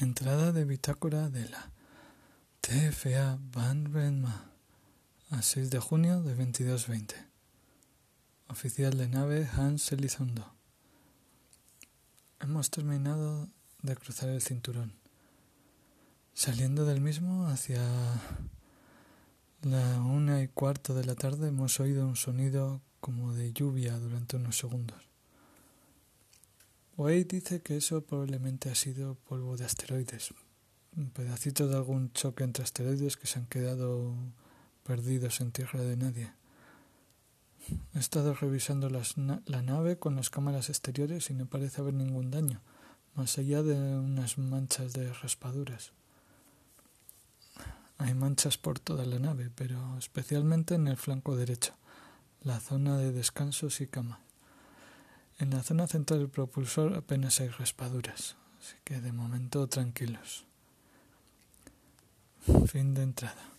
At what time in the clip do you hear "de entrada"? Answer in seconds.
62.94-63.57